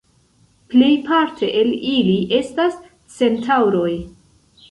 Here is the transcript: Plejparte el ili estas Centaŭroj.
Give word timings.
Plejparte 0.73 1.49
el 1.59 1.69
ili 1.91 2.15
estas 2.39 2.79
Centaŭroj. 3.19 3.93